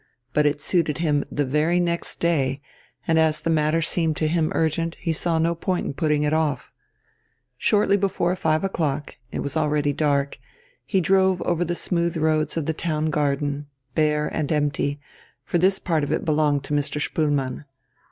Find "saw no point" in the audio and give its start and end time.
5.13-5.85